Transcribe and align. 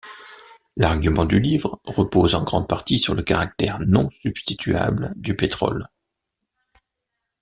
L'argument 0.77 1.25
du 1.25 1.39
livre 1.39 1.79
repose 1.85 2.33
en 2.33 2.43
grande 2.43 2.67
partie 2.67 2.97
sur 2.97 3.13
le 3.13 3.21
caractère 3.21 3.77
non 3.81 4.09
substituable 4.09 5.13
du 5.15 5.35
pétrole. 5.35 5.87